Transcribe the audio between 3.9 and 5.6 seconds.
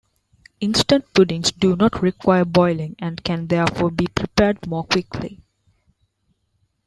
be prepared more quickly.